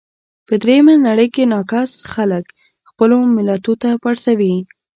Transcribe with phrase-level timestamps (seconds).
[0.47, 2.45] په درېیمه نړۍ کې ناکس خلګ
[2.89, 4.55] خپلو ملتو ته پړسوي.